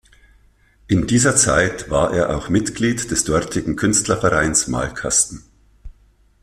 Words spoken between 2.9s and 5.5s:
des dortigen Künstlervereins Malkasten.